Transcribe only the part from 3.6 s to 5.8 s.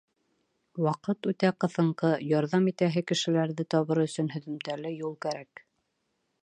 табыр өсөн һөҙөмтәле юл кәрәк!